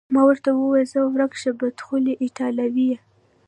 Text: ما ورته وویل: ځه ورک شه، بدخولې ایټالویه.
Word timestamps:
ما 0.13 0.21
ورته 0.29 0.49
وویل: 0.53 0.87
ځه 0.91 0.99
ورک 1.13 1.33
شه، 1.41 1.51
بدخولې 1.59 2.13
ایټالویه. 2.23 2.97